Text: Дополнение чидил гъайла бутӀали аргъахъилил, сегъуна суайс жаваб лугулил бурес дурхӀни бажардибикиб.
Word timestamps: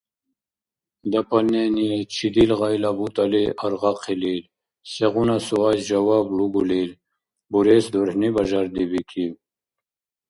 Дополнение 1.13 1.97
чидил 2.13 2.51
гъайла 2.59 2.91
бутӀали 2.97 3.43
аргъахъилил, 3.65 4.41
сегъуна 4.91 5.37
суайс 5.47 5.81
жаваб 5.89 6.27
лугулил 6.37 6.91
бурес 7.51 7.85
дурхӀни 7.93 8.29
бажардибикиб. 8.35 9.33